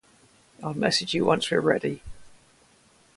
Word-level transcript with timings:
I'll 0.63 0.73
message 0.73 1.13
you 1.13 1.25
once 1.25 1.51
we're 1.51 1.59
ready. 1.61 2.01